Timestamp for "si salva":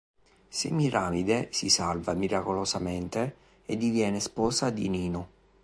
1.51-2.13